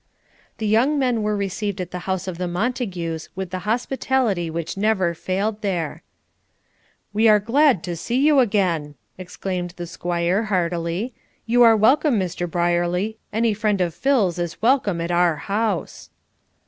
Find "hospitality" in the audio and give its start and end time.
3.69-4.49